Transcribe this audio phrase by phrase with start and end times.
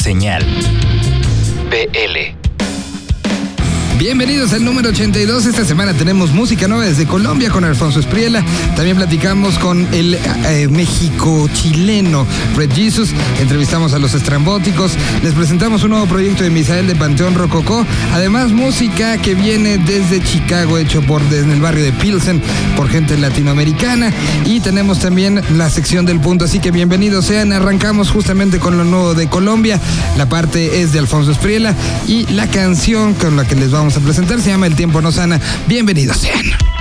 [0.00, 0.42] Señal.
[1.68, 2.39] BL.
[4.00, 5.44] Bienvenidos al número 82.
[5.44, 8.42] Esta semana tenemos música nueva desde Colombia con Alfonso Espriela.
[8.74, 13.10] También platicamos con el eh, México chileno Fred Jesus.
[13.42, 14.92] Entrevistamos a los estrambóticos.
[15.22, 17.84] Les presentamos un nuevo proyecto de Misael de Panteón Rococó.
[18.14, 22.40] Además, música que viene desde Chicago, hecho por desde el barrio de Pilsen
[22.78, 24.14] por gente latinoamericana.
[24.46, 26.46] Y tenemos también la sección del punto.
[26.46, 27.52] Así que bienvenidos sean.
[27.52, 29.78] Arrancamos justamente con lo nuevo de Colombia.
[30.16, 31.74] La parte es de Alfonso Espriela
[32.08, 34.40] y la canción con la que les vamos a presentar.
[34.40, 35.40] Se llama El tiempo no sana.
[35.66, 36.79] Bienvenidos sean.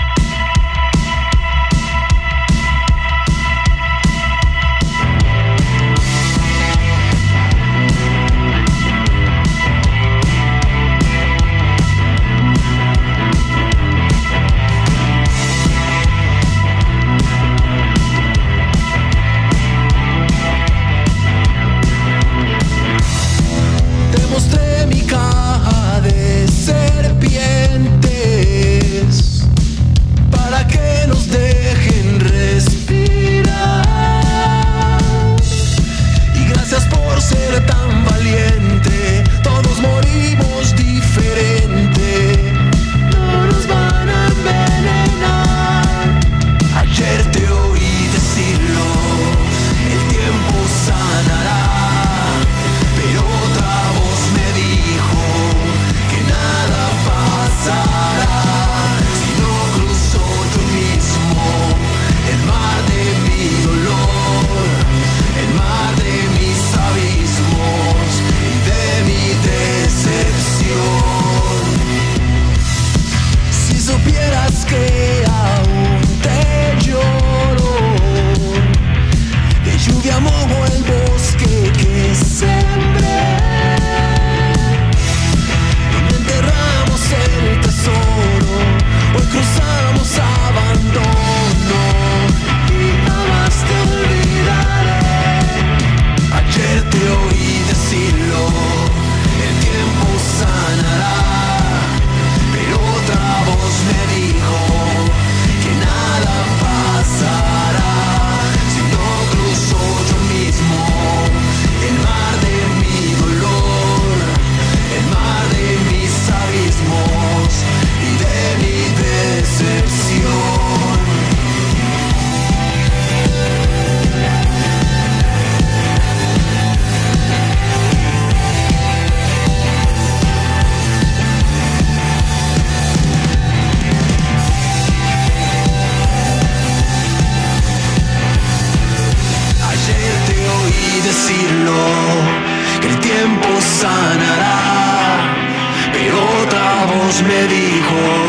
[147.24, 148.28] me dijo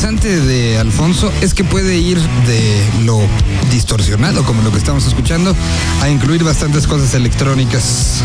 [0.00, 3.20] de Alfonso es que puede ir de lo
[3.70, 5.54] distorsionado, como lo que estamos escuchando,
[6.00, 8.22] a incluir bastantes cosas electrónicas.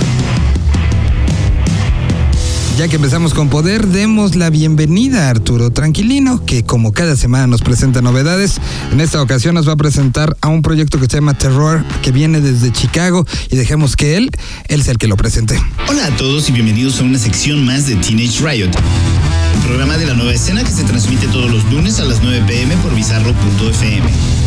[2.78, 7.48] Ya que empezamos con poder, demos la bienvenida a Arturo Tranquilino, que como cada semana
[7.48, 8.60] nos presenta novedades.
[8.92, 12.12] En esta ocasión nos va a presentar a un proyecto que se llama Terror, que
[12.12, 14.30] viene desde Chicago, y dejemos que él,
[14.68, 15.58] él sea el que lo presente.
[15.88, 18.72] Hola a todos y bienvenidos a una sección más de Teenage Riot
[19.66, 22.76] programa de la nueva escena que se transmite todos los lunes a las 9 pm
[22.78, 24.45] por bizarro.fm.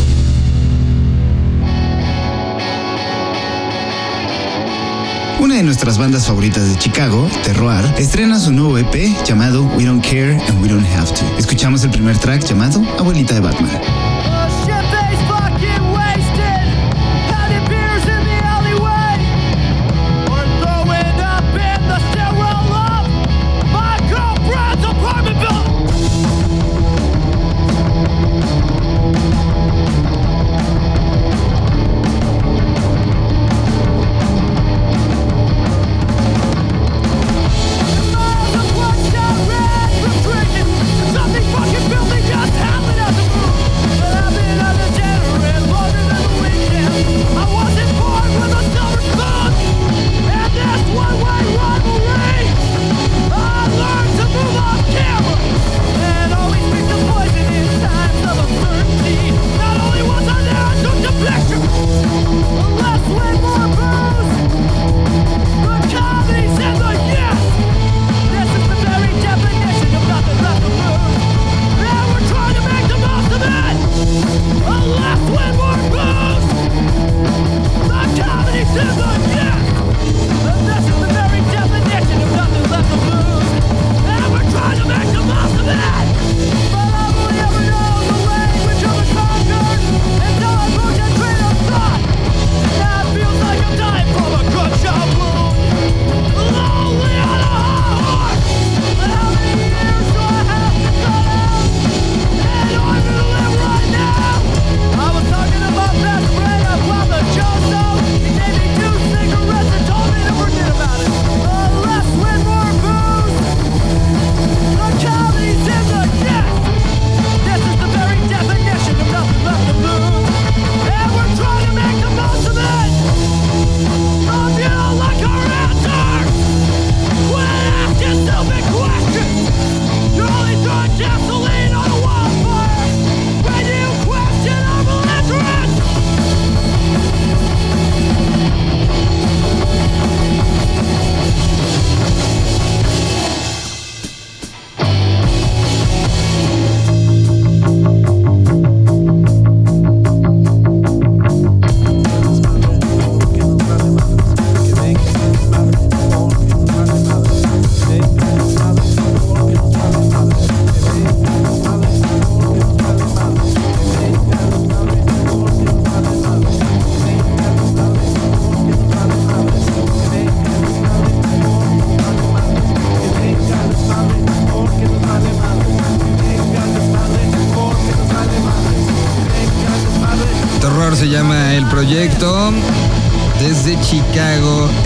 [5.39, 10.03] Una de nuestras bandas favoritas de Chicago, Terroir, estrena su nuevo EP llamado We Don't
[10.03, 11.37] Care and We Don't Have to.
[11.37, 14.28] Escuchamos el primer track llamado Abuelita de Batman.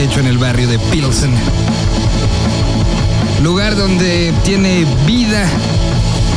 [0.03, 1.33] Hecho en el barrio de Pilsen.
[3.41, 5.47] Lugar donde tiene vida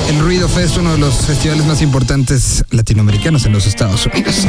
[0.08, 4.46] el Ruido Fest, uno de los festivales más importantes latinoamericanos en los Estados Unidos.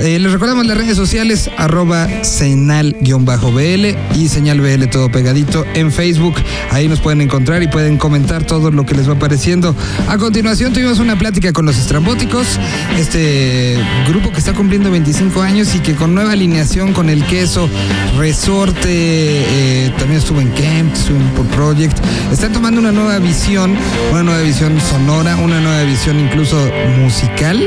[0.00, 6.36] Eh, les recordamos las redes sociales, arroba senal-bl y señal BL todo pegadito en Facebook.
[6.70, 9.74] Ahí nos pueden encontrar y pueden comentar todo lo que les va apareciendo.
[10.08, 12.60] A continuación tuvimos una plática con los estrambóticos,
[12.96, 17.68] este grupo que está cumpliendo 25 años y que con nueva alineación con el queso,
[18.16, 21.98] resorte, eh, también estuvo en Kemp, estuvo en Project.
[22.32, 23.76] Están tomando una nueva visión,
[24.12, 26.56] una nueva visión sonora, una nueva visión incluso
[27.00, 27.58] musical.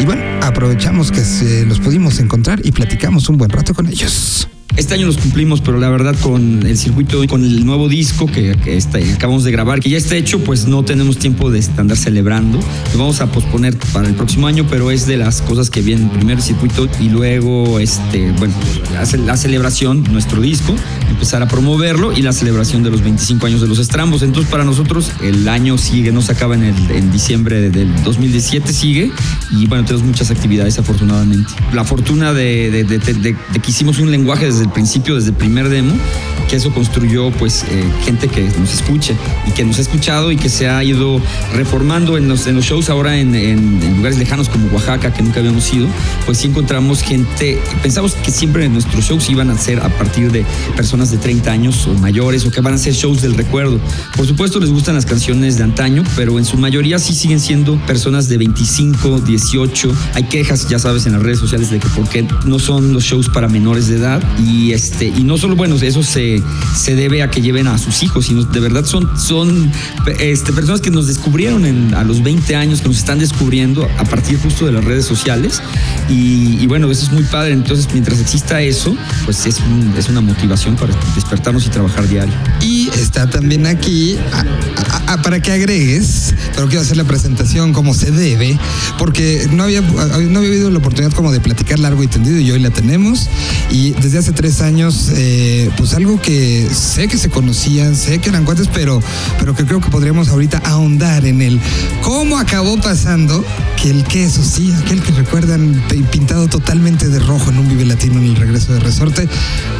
[0.00, 4.48] Y bueno, aprovechamos que se los pudimos encontrar y platicamos un buen rato con ellos.
[4.76, 8.56] Este año los cumplimos, pero la verdad con el circuito, con el nuevo disco que,
[9.14, 12.60] acabamos de grabar, que ya está hecho, pues no tenemos tiempo de andar celebrando.
[12.92, 16.08] Lo vamos a posponer para el próximo año, pero es de las cosas que vienen
[16.10, 18.54] primero el circuito y luego, este, bueno,
[18.92, 20.76] la, celebración, nuestro disco,
[21.10, 24.22] empezar a promoverlo y la celebración de los 25 años de los estrambos.
[24.22, 28.72] Entonces para nosotros el año sigue, no se acaba en, el, en diciembre del 2017,
[28.72, 29.10] sigue
[29.50, 31.52] y bueno, tenemos muchas actividades afortunadamente.
[31.72, 35.94] La fortuna de, de que hicimos un lenguaje desde el principio, desde el primer demo,
[36.48, 39.14] que eso construyó pues eh, gente que nos escuche
[39.46, 41.20] y que nos ha escuchado y que se ha ido
[41.54, 45.72] reformando en los, en los shows ahora en, lugares lejanos como Oaxaca, que nunca habíamos
[45.72, 45.86] ido,
[46.24, 50.44] pues sí encontramos gente, pensamos que siempre nuestros shows iban a ser a partir de
[50.76, 53.78] personas de 30 años o mayores o que van a ser shows del recuerdo.
[54.16, 57.76] Por supuesto les gustan las canciones de antaño, pero en su mayoría sí siguen siendo
[57.86, 59.92] personas de 25, 18.
[60.14, 63.04] Hay quejas, ya sabes, en las redes sociales de que por qué no son los
[63.04, 66.42] shows para menores de edad y, este, y no solo, bueno, eso se,
[66.74, 69.70] se debe a que lleven a sus hijos, sino de verdad son, son
[70.18, 74.38] este, personas que nos descubrieron a los 20 años, que nos están descubriendo a partir
[74.40, 75.60] justo de las redes sociales.
[76.08, 77.52] Y, bueno, eso es muy padre.
[77.52, 79.58] Entonces, mientras exista eso, pues es,
[79.96, 82.34] es una motivación para despertarnos y trabajar diario.
[82.62, 84.16] Y está también aquí,
[85.22, 88.58] para que agregues, pero quiero hacer la presentación como se debe,
[88.98, 92.50] porque no había, no había habido la oportunidad como de platicar largo y tendido y
[92.50, 93.28] hoy la tenemos.
[93.70, 98.28] Y desde hace tres años, eh, pues algo que sé que se conocían, sé que
[98.28, 99.02] eran cuates, pero,
[99.36, 101.58] pero que creo que podríamos ahorita ahondar en el
[102.02, 103.44] cómo acabó pasando
[103.82, 108.20] que el queso, sí, aquel que recuerdan pintado totalmente de rojo en un Vive Latino
[108.20, 109.28] en el regreso de Resorte,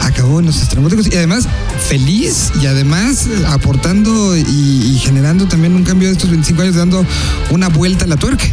[0.02, 1.46] acabó en los estrambóticos y además
[1.88, 7.06] feliz y además aportando y, generando también un cambio de estos 25 años, dando
[7.50, 8.46] una vuelta a la tuerca.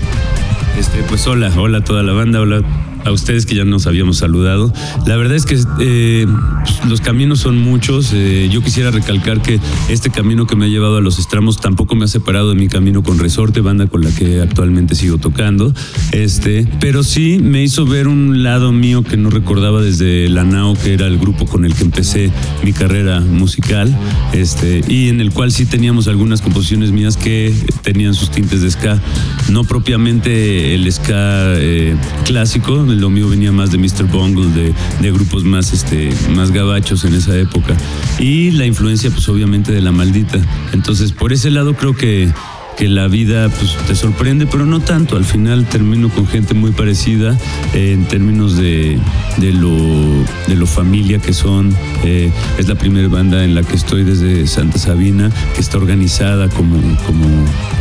[0.78, 2.62] Este, pues hola, hola a toda la banda, hola
[3.06, 4.74] a ustedes que ya nos habíamos saludado.
[5.06, 6.28] La verdad es que eh,
[6.64, 8.12] pues, los caminos son muchos.
[8.14, 9.60] Eh, yo quisiera recalcar que
[9.90, 12.68] este camino que me ha llevado a los estramos tampoco me ha separado de mi
[12.68, 15.74] camino con Resorte, banda con la que actualmente sigo tocando.
[16.12, 20.76] Este, pero sí me hizo ver un lado mío que no recordaba desde la NAO,
[20.76, 22.32] que era el grupo con el que empecé
[22.64, 23.96] mi carrera musical,
[24.34, 28.72] este, y en el cual sí teníamos algunas composiciones mías que tenían sus tintes de
[28.72, 29.00] ska,
[29.50, 31.96] no propiamente el ska eh,
[32.26, 34.06] clásico, lo mío venía más de Mr.
[34.06, 37.76] Bungle, de, grupos más, este, más gabachos en esa época.
[38.20, 40.40] Y la influencia, pues obviamente, de la maldita.
[40.74, 42.32] Entonces, por ese lado creo que
[42.78, 45.16] que la vida pues, te sorprende, pero no tanto.
[45.16, 47.38] Al final termino con gente muy parecida
[47.74, 49.00] eh, en términos de,
[49.38, 49.76] de, lo,
[50.48, 51.76] de lo familia que son.
[52.04, 56.50] Eh, es la primera banda en la que estoy desde Santa Sabina, que está organizada
[56.50, 57.26] como, como,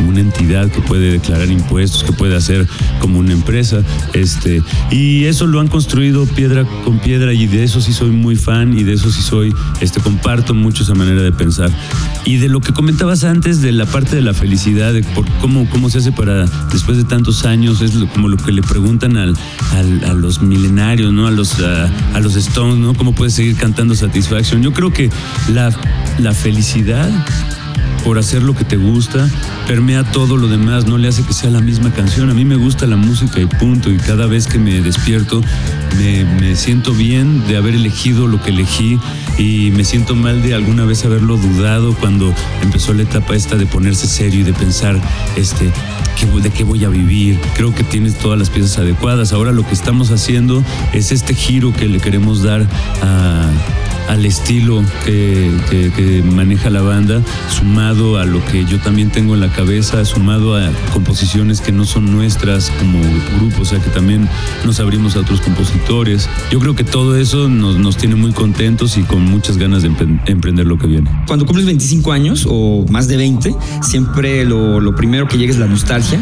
[0.07, 2.67] una entidad que puede declarar impuestos, que puede hacer
[2.99, 3.81] como una empresa.
[4.13, 4.61] Este,
[4.91, 8.77] y eso lo han construido piedra con piedra y de eso sí soy muy fan
[8.77, 11.71] y de eso sí soy, este, comparto mucho esa manera de pensar.
[12.23, 15.03] Y de lo que comentabas antes de la parte de la felicidad, de
[15.41, 19.17] cómo, cómo se hace para, después de tantos años, es como lo que le preguntan
[19.17, 19.35] al,
[19.73, 21.27] a los milenarios, ¿no?
[21.27, 22.93] A los, a, los Stones, ¿no?
[22.93, 24.61] ¿Cómo puedes seguir cantando Satisfaction?
[24.61, 25.09] Yo creo que
[25.53, 25.71] la,
[26.19, 27.09] la felicidad
[28.05, 29.27] por hacer lo que te gusta,
[29.67, 32.29] permea todo lo demás, no le hace que sea la misma canción.
[32.29, 35.41] A mí me gusta la música y punto, y cada vez que me despierto
[35.97, 38.99] me, siento bien de haber elegido lo que elegí
[39.39, 42.31] y me siento mal de alguna vez haberlo dudado cuando
[42.61, 45.01] empezó la etapa esta de ponerse serio y de pensar,
[45.35, 45.71] este,
[46.43, 47.39] de qué voy a vivir.
[47.55, 49.33] Creo que tienes todas las piezas adecuadas.
[49.33, 52.67] Ahora lo que estamos haciendo es este giro que le queremos dar
[53.01, 53.49] a
[54.15, 59.51] al estilo que, maneja la banda, sumado a lo que yo también tengo en la
[59.51, 62.99] cabeza, sumado a composiciones que no son nuestras como
[63.37, 64.27] grupo, o sea que también
[64.65, 66.29] nos abrimos a otros compositores.
[66.49, 69.91] Yo creo que todo eso nos, nos tiene muy contentos y con muchas ganas de
[69.91, 71.11] empre- emprender lo que viene.
[71.27, 75.59] Cuando cumples 25 años o más de 20, siempre lo, lo primero que llega es
[75.59, 76.19] la nostalgia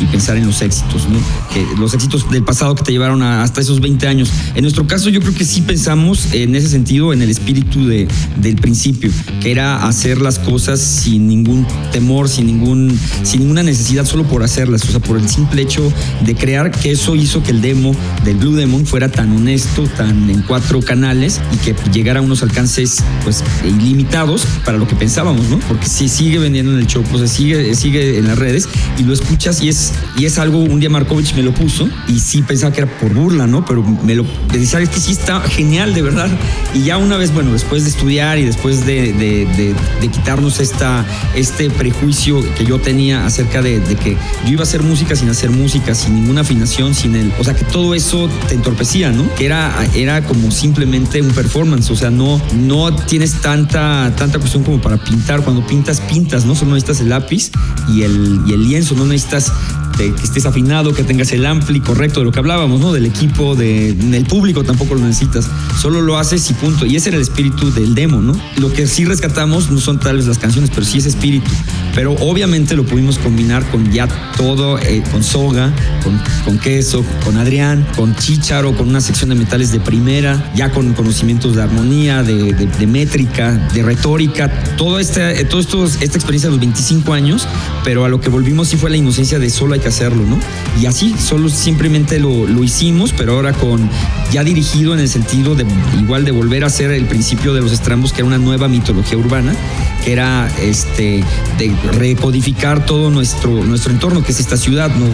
[0.00, 1.18] y, pensar en los éxitos, ¿no?
[1.52, 4.30] Que los éxitos del pasado que te llevaron hasta esos 20 años.
[4.54, 8.06] En nuestro caso, yo creo que sí pensamos en ese sentido, en el espíritu de,
[8.36, 14.04] del principio, que era hacer las cosas sin ningún temor, sin, ningún, sin ninguna necesidad,
[14.04, 15.92] solo por hacerlas, o sea, por el simple hecho
[16.24, 17.94] de crear, que eso hizo que el demo
[18.24, 22.42] del Blue Demon fuera tan honesto, tan en cuatro canales y que llegara a unos
[22.42, 25.58] alcances pues ilimitados para lo que pensábamos, ¿no?
[25.60, 28.68] Porque si sigue vendiendo en el show, pues sigue, sigue en las redes
[28.98, 32.18] y lo escuchas y es, y es algo, un día Markovich me lo puso y
[32.20, 33.64] sí pensaba que era por burla, ¿no?
[33.64, 36.28] Pero me lo decía, es que sí está genial, de verdad.
[36.74, 39.74] Y ya una vez, bueno, después de estudiar y después de, de-
[40.08, 44.82] quitarnos esta, este prejuicio que yo tenía acerca de, de que yo iba a hacer
[44.82, 47.32] música sin hacer música, sin ninguna afinación, sin el.
[47.38, 49.24] O sea, que todo eso te entorpecía, ¿no?
[49.34, 54.62] Que era, era como simplemente un performance, o sea, no, no tienes tanta, tanta cuestión
[54.62, 55.42] como para pintar.
[55.42, 56.54] Cuando pintas, pintas, ¿no?
[56.54, 57.50] Solo necesitas el lápiz
[57.88, 59.52] y el, y el lienzo, no necesitas
[59.98, 62.92] de que estés afinado, que tengas el ampli correcto de lo que hablábamos, ¿no?
[62.92, 65.48] Del equipo, de, del público tampoco lo necesitas.
[65.80, 66.84] Solo lo haces y punto.
[66.86, 68.34] Y ese era el espíritu del demo, ¿no?
[68.58, 71.50] Lo que sí rescatamos no son tal vez las canciones, pero sí ese espíritu.
[71.94, 75.72] Pero obviamente lo pudimos combinar con ya todo, eh, con soga,
[76.02, 80.70] con, con queso, con Adrián, con Chicharo, con una sección de metales de primera, ya
[80.72, 85.84] con conocimientos de armonía, de, de- de métrica, de retórica, todo este, eh, todo esto,
[85.84, 87.46] esta experiencia de los 25 años,
[87.84, 90.38] pero a lo que volvimos sí fue la inocencia de solo hay que hacerlo, ¿no?
[90.80, 93.88] Y así, solo simplemente lo, lo hicimos, pero ahora con
[94.32, 95.64] ya dirigido en el sentido de
[96.00, 99.18] igual de volver a hacer el principio de los estrambos, que era una nueva mitología
[99.18, 99.54] urbana,
[100.02, 101.22] que era este
[101.58, 105.06] de recodificar todo nuestro, nuestro entorno, que es esta ciudad, no,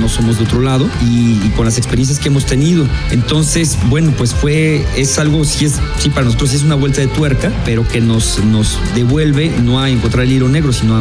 [0.00, 2.86] no somos de otro lado, y, con las experiencias que hemos tenido.
[3.10, 7.06] Entonces, bueno, pues fue, es algo, sí, es, sí para nosotros es una vuelta de
[7.08, 11.00] tuerca, pero que nos, nos devuelve no a encontrar el hilo negro, sino a,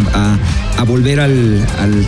[0.78, 1.68] a- volver al-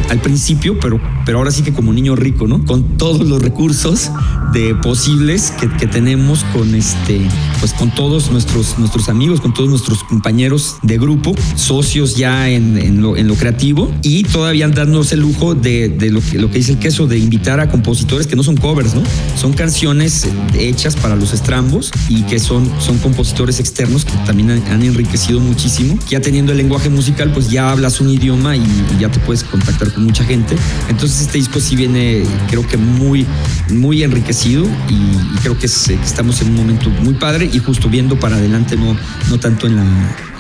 [0.10, 2.66] al principio, pero, pero ahora sí que como niño rico, ¿no?
[2.66, 4.10] Con todos los recursos
[4.52, 7.22] de posibles que, que tenemos con este,
[7.60, 12.80] pues con todos nuestros, nuestros amigos, con todos nuestros compañeros de grupo, socios ya en,
[12.80, 16.50] en lo, en lo creativo y todavía dándonos el lujo de, de lo, que, lo
[16.50, 19.04] que dice el queso, de invitar a compositores que no son covers, ¿no?
[19.36, 24.64] Son canciones hechas para los estrambos y que son, son compositores externos que también han,
[24.64, 25.96] han enriquecido muchísimo.
[26.10, 29.44] Ya teniendo el lenguaje musical, pues ya hablas un idioma y, y ya te puedes
[29.44, 30.56] contactar con mucha gente.
[30.90, 33.26] Entonces este disco sí viene, creo que muy,
[33.70, 37.90] muy enriquecido y, creo que, es- que estamos en un momento muy padre y justo
[37.90, 38.96] viendo para adelante, no,
[39.30, 39.84] no tanto en la,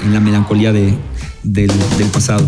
[0.03, 0.93] en la melancolía de,
[1.43, 1.71] del
[2.11, 2.47] pasado.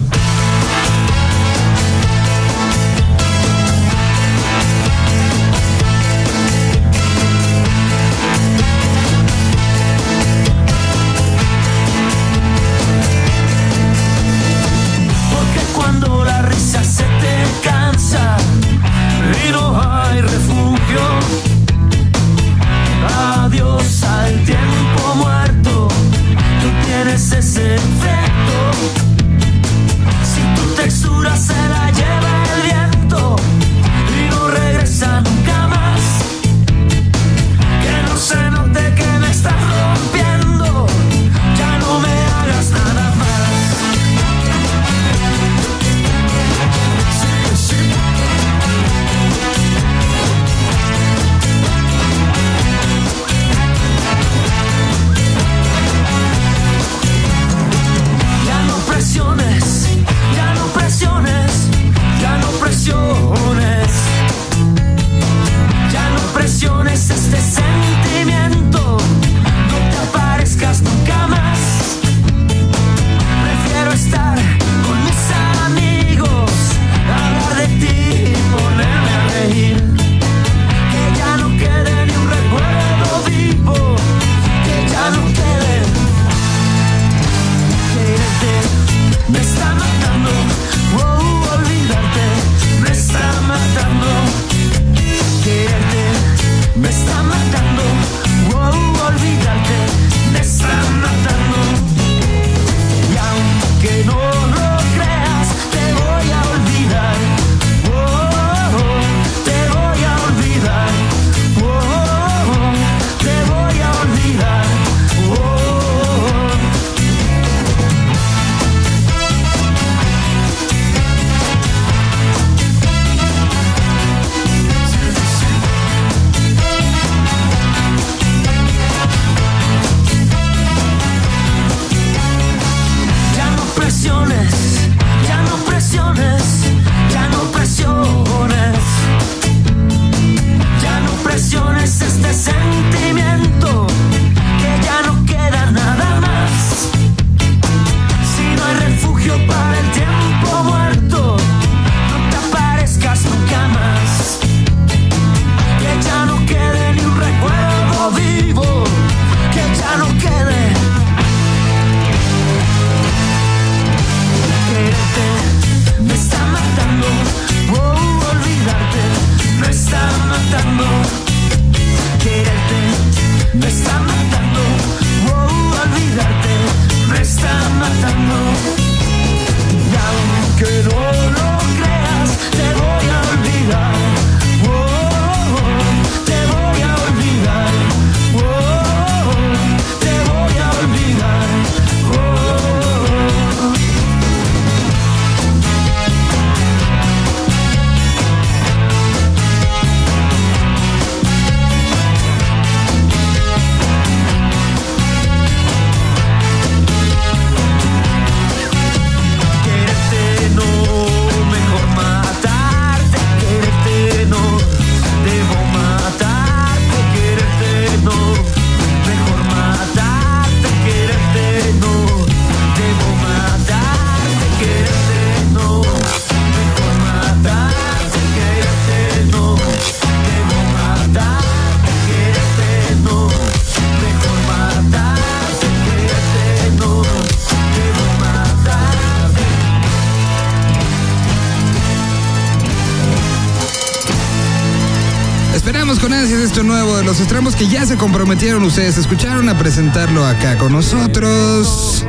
[246.51, 248.97] Esto nuevo de los estrambos que ya se comprometieron ustedes.
[248.97, 252.05] Escucharon a presentarlo acá con nosotros.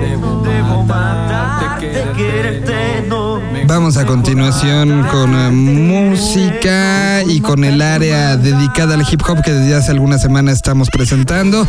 [3.68, 9.52] Vamos a continuación con eh, música y con el área dedicada al hip hop que
[9.52, 11.64] desde hace algunas semanas estamos presentando.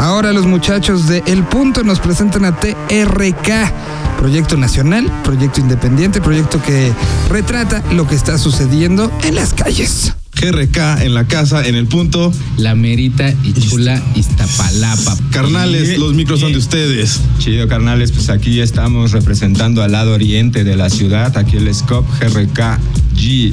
[0.00, 3.72] Ahora los muchachos de El Punto nos presentan a TRK,
[4.18, 6.92] proyecto nacional, proyecto independiente, proyecto que
[7.28, 10.14] retrata lo que está sucediendo en las calles.
[10.40, 12.32] GRK en la casa, en el punto.
[12.56, 15.16] La Merita y Chula Iztapalapa.
[15.30, 17.20] Carnales, los micros son de ustedes.
[17.38, 22.06] Chido, carnales, pues aquí estamos representando al lado oriente de la ciudad, aquí el SCOP
[22.20, 22.78] GRK
[23.16, 23.52] G.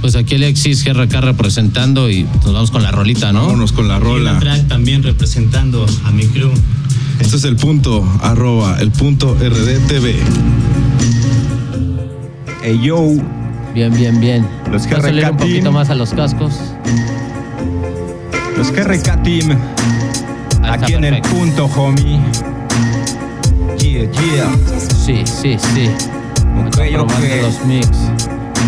[0.00, 3.46] Pues aquí Alexis GRK representando y nos vamos con la rolita, ¿no?
[3.46, 4.38] Vámonos con la rola.
[4.38, 6.52] track también representando a mi crew.
[7.20, 10.14] Este es el punto, arroba, el punto RDTV.
[12.62, 13.14] Hey yo,
[13.74, 14.46] Bien, bien, bien.
[14.70, 16.54] Los salir GRK un poquito más a los cascos.
[18.56, 19.12] los Ahí está,
[20.72, 22.20] aquí en el punto, homie.
[23.78, 24.50] Yeah, yeah.
[25.04, 25.88] Sí, sí, sí.
[26.66, 27.88] Ok, Probando los mix.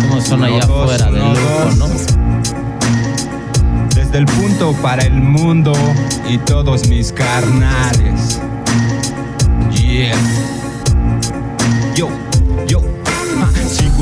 [0.09, 1.77] ¿Cómo son Uno, allá dos, afuera del uno, dos.
[1.77, 1.87] no?
[3.95, 5.73] Desde el punto para el mundo
[6.27, 8.41] y todos mis carnales.
[9.71, 10.15] Yeah.
[11.95, 12.09] Yo,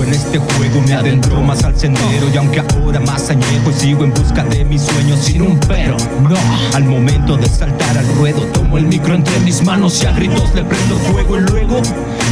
[0.04, 4.12] En este juego, me adentro más al sendero y aunque ahora más añejo sigo en
[4.12, 5.96] busca de mis sueños sin un pero.
[6.28, 6.36] No.
[6.74, 8.42] Al momento de saltar al ruedo,
[9.64, 11.82] manos y a gritos le prendo fuego y luego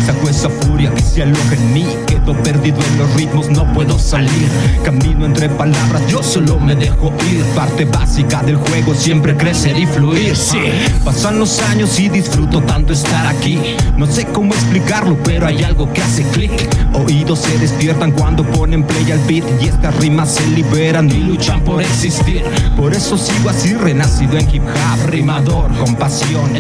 [0.05, 1.85] saco esa furia que se aloja en mí.
[2.07, 4.49] Quedo perdido en los ritmos, no puedo salir.
[4.83, 7.43] Camino entre palabras, yo solo me dejo ir.
[7.55, 10.35] Parte básica del juego, siempre crecer y fluir.
[10.35, 10.59] Sí.
[11.03, 13.59] Pasan los años y disfruto tanto estar aquí.
[13.97, 16.51] No sé cómo explicarlo, pero hay algo que hace clic.
[16.93, 21.61] Oídos se despiertan cuando ponen play al beat y estas rimas se liberan y luchan
[21.61, 22.43] por existir.
[22.75, 26.55] Por eso sigo así, renacido en hip hop, rimador, con pasión,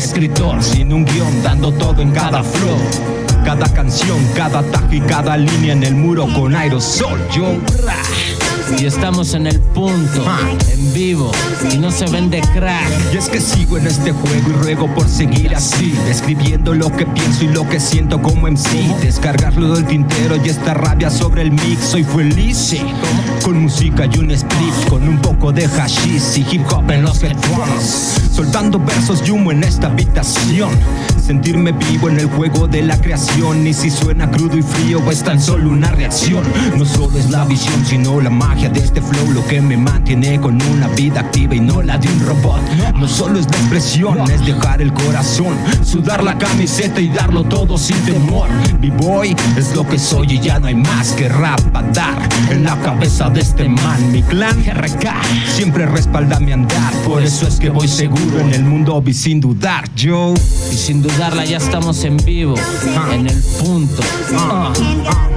[0.61, 2.77] sin un guion, dando todo en cada flow.
[3.45, 7.19] Cada canción, cada tajo y cada línea en el muro con aerosol.
[7.31, 7.57] Yo.
[8.77, 10.39] Y estamos en el punto, Ah.
[10.71, 11.31] en vivo,
[11.71, 12.87] y no se vende crack.
[13.13, 17.05] Y es que sigo en este juego y ruego por seguir así, describiendo lo que
[17.05, 18.95] pienso y lo que siento como MC.
[19.01, 21.79] Descargarlo del tintero y esta rabia sobre el mix.
[21.83, 22.81] Soy feliz, sí,
[23.43, 27.21] con música y un split, con un poco de hashish y hip hop en los
[27.23, 28.21] headphones.
[28.31, 30.69] Soltando versos y humo en esta habitación.
[31.25, 33.67] Sentirme vivo en el juego de la creación.
[33.67, 36.43] Y si suena crudo y frío, es tan solo una reacción.
[36.77, 39.31] No solo es la visión, sino la magia de este flow.
[39.31, 42.59] Lo que me mantiene con una vida activa y no la de un robot.
[42.95, 45.55] No solo es la expresión, es dejar el corazón.
[45.83, 48.49] Sudar la camiseta y darlo todo sin temor.
[48.81, 52.27] Mi boy es lo que soy y ya no hay más que rap a dar.
[52.49, 55.13] En la cabeza de este man, mi clan GRK
[55.55, 56.93] siempre respalda mi andar.
[57.05, 59.89] Por eso es que voy seguro en el mundo y sin dudar.
[59.95, 60.33] Yo.
[60.71, 62.55] Y sin dudarla ya estamos en vivo,
[63.11, 64.01] en el punto.
[64.35, 64.73] Ah,
[65.07, 65.29] ah.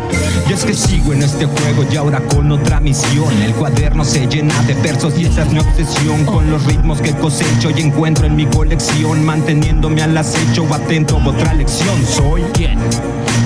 [0.53, 3.33] Y es que sigo en este juego y ahora con otra misión.
[3.41, 7.15] El cuaderno se llena de versos y esa es mi obsesión con los ritmos que
[7.15, 9.25] cosecho y encuentro en mi colección.
[9.25, 12.05] Manteniéndome al acecho, atento a otra lección.
[12.05, 12.79] Soy ¿Quién?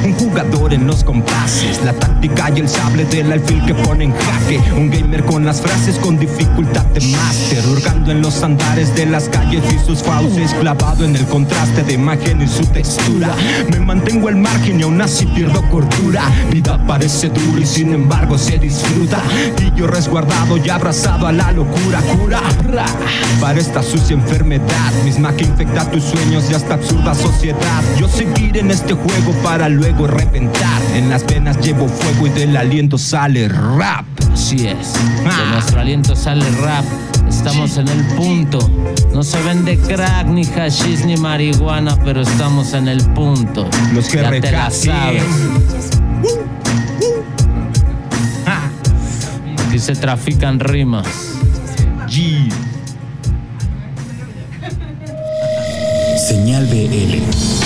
[0.07, 4.12] un jugador en los compases, la táctica y el sable del alfil que pone en
[4.12, 4.61] jaque.
[4.77, 9.29] Un gamer con las frases con dificultad de máster, hurgando en los andares de las
[9.29, 13.35] calles y sus fauces, clavado en el contraste de imagen y su textura.
[13.71, 16.23] Me mantengo al margen y aún así pierdo cordura.
[16.53, 19.20] Vida parece dura y sin embargo se disfruta.
[19.61, 22.40] Y yo resguardado y abrazado a la locura, cura.
[22.72, 22.87] ra,
[23.38, 27.82] Para esta sucia enfermedad, misma que infecta tus sueños y hasta absurda sociedad.
[27.98, 30.80] Yo seguir en este juego para luego reventar.
[30.94, 34.06] En las venas llevo fuego y del aliento sale rap.
[34.32, 34.94] Así es.
[34.94, 35.50] De Ah.
[35.52, 36.85] nuestro aliento sale rap.
[37.28, 38.59] Estamos en el punto.
[39.12, 43.68] No se vende crack, ni hashish, ni marihuana, pero estamos en el punto.
[43.92, 44.70] Los que ya te la recaten.
[44.72, 45.24] sabes.
[49.76, 51.06] Aquí se trafican rimas.
[52.08, 52.48] G.
[56.16, 57.65] Señal BL.